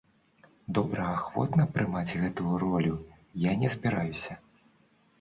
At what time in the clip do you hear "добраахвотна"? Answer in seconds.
0.77-1.67